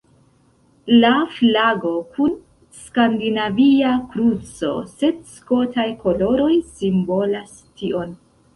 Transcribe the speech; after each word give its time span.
La 1.01 1.09
flago 1.33 1.91
kun 2.15 2.31
Skandinavia 2.79 3.93
kruco 4.15 4.73
sed 4.97 5.23
Skotaj 5.37 5.87
koloroj 6.07 6.51
simbolas 6.75 7.57
tion. 7.63 8.21